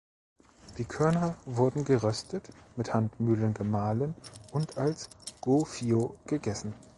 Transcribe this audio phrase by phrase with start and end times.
[0.79, 4.15] Die Körner wurden geröstet, mit Handmühlen gemahlen
[4.51, 6.73] und als Gofio gegessen.